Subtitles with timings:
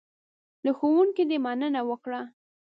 [0.63, 2.21] له ښوونکي دې مننه وکړه.